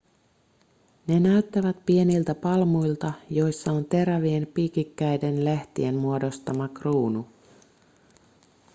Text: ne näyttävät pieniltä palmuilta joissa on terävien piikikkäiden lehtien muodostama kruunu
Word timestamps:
ne 1.07 1.19
näyttävät 1.19 1.85
pieniltä 1.85 2.35
palmuilta 2.35 3.13
joissa 3.29 3.71
on 3.71 3.85
terävien 3.85 4.47
piikikkäiden 4.53 5.45
lehtien 5.45 5.95
muodostama 5.95 6.67
kruunu 6.67 7.27